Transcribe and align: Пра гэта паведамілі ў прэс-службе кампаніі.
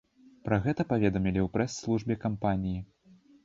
Пра 0.47 0.57
гэта 0.63 0.85
паведамілі 0.93 1.39
ў 1.43 1.47
прэс-службе 1.59 2.21
кампаніі. 2.27 2.79